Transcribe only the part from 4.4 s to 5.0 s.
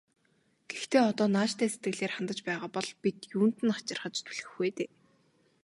вэ дээ.